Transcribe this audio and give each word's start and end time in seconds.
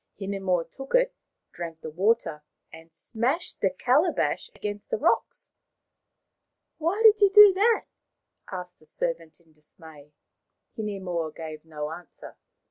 Hinemoa 0.19 0.65
took 0.67 0.95
it, 0.95 1.13
drank 1.51 1.81
the 1.81 1.91
water, 1.91 2.41
and 2.73 2.91
smashed 2.91 3.61
the 3.61 3.69
calabash 3.69 4.49
against 4.55 4.89
the 4.89 4.97
rocks." 4.97 5.51
Why 6.79 6.99
did 7.03 7.21
you 7.21 7.29
do 7.29 7.53
that?" 7.53 7.85
asked 8.51 8.79
the 8.79 8.87
servant 8.87 9.39
in 9.39 9.53
dismay. 9.53 10.13
Hinemoa 10.75 11.35
gave 11.35 11.65
no 11.65 11.91
answer. 11.91 12.35